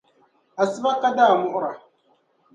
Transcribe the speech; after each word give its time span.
Asiba 0.61 0.91
ka 1.01 1.09
daa 1.17 1.33
muɣira. 1.41 1.71